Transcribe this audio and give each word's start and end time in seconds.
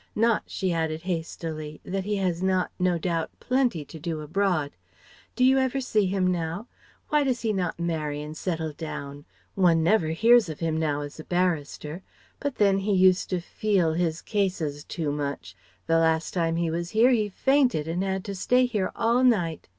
Not," 0.15 0.41
(she 0.47 0.73
added 0.73 1.03
hastily) 1.03 1.79
"that 1.85 2.05
he 2.05 2.15
has 2.15 2.41
not, 2.41 2.71
no 2.79 2.97
doubt, 2.97 3.29
plenty 3.39 3.85
to 3.85 3.99
do 3.99 4.21
abroad. 4.21 4.71
Do 5.35 5.43
you 5.45 5.59
ever 5.59 5.79
see 5.79 6.07
him 6.07 6.25
now? 6.25 6.65
Why 7.09 7.23
does 7.23 7.41
he 7.41 7.53
not 7.53 7.79
marry 7.79 8.19
and 8.19 8.35
settle 8.35 8.73
down? 8.73 9.25
One 9.53 9.83
never 9.83 10.07
hears 10.07 10.49
of 10.49 10.59
him 10.59 10.75
now 10.75 11.01
as 11.01 11.19
a 11.19 11.23
barrister. 11.23 12.01
But 12.39 12.55
then 12.55 12.79
he 12.79 12.93
used 12.95 13.29
to 13.29 13.41
feel 13.41 13.93
his 13.93 14.23
cases 14.23 14.83
too 14.83 15.11
much. 15.11 15.55
The 15.85 15.99
last 15.99 16.33
time 16.33 16.55
he 16.55 16.71
was 16.71 16.89
here 16.97 17.11
he 17.11 17.29
fainted 17.29 17.87
and 17.87 18.03
had 18.03 18.25
to 18.25 18.33
stay 18.33 18.65
here 18.65 18.91
all 18.95 19.23
night. 19.23 19.69